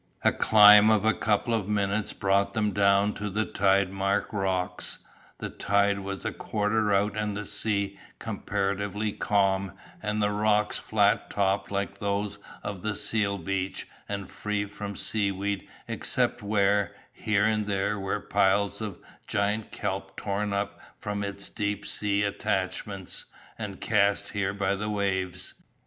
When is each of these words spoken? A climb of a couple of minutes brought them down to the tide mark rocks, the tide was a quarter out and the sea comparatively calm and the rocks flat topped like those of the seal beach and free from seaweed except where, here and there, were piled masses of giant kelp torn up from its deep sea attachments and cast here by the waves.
A 0.23 0.31
climb 0.31 0.89
of 0.89 1.05
a 1.05 1.13
couple 1.13 1.53
of 1.53 1.67
minutes 1.67 2.11
brought 2.11 2.55
them 2.55 2.71
down 2.71 3.13
to 3.13 3.29
the 3.29 3.45
tide 3.45 3.91
mark 3.91 4.33
rocks, 4.33 4.97
the 5.37 5.51
tide 5.51 5.99
was 5.99 6.25
a 6.25 6.31
quarter 6.31 6.91
out 6.91 7.15
and 7.15 7.37
the 7.37 7.45
sea 7.45 7.99
comparatively 8.17 9.11
calm 9.11 9.73
and 10.01 10.19
the 10.19 10.31
rocks 10.31 10.79
flat 10.79 11.29
topped 11.29 11.69
like 11.69 11.99
those 11.99 12.39
of 12.63 12.81
the 12.81 12.95
seal 12.95 13.37
beach 13.37 13.87
and 14.09 14.27
free 14.27 14.65
from 14.65 14.95
seaweed 14.95 15.67
except 15.87 16.41
where, 16.41 16.95
here 17.13 17.45
and 17.45 17.67
there, 17.67 17.99
were 17.99 18.19
piled 18.21 18.71
masses 18.71 18.81
of 18.81 18.97
giant 19.27 19.71
kelp 19.71 20.17
torn 20.17 20.51
up 20.51 20.79
from 20.97 21.21
its 21.23 21.47
deep 21.47 21.85
sea 21.85 22.23
attachments 22.23 23.25
and 23.55 23.79
cast 23.79 24.29
here 24.29 24.51
by 24.55 24.73
the 24.73 24.89
waves. 24.89 25.53